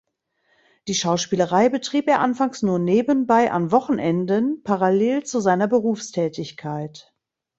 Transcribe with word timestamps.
Die 0.87 0.95
Schauspielerei 0.95 1.69
betrieb 1.69 2.07
er 2.07 2.21
anfangs 2.21 2.63
nur 2.63 2.79
nebenbei 2.79 3.51
an 3.51 3.71
Wochenenden 3.71 4.63
parallel 4.63 5.25
zu 5.25 5.39
seiner 5.41 5.67
Berufstätigkeit. 5.67 7.13